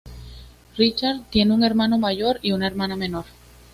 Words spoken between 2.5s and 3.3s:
una hermana menor.